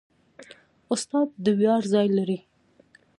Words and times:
استاد 0.93 1.27
د 1.43 1.45
ویاړ 1.59 1.81
ځای 1.93 2.07
لري. 2.17 2.39